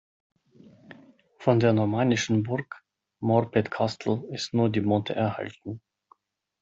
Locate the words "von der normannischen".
1.37-2.41